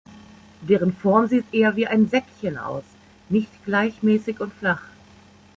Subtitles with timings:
[0.61, 2.81] Deren Form sieht eher wie ein Säckchen aus,
[3.29, 4.81] nicht gleichmäßig und flach.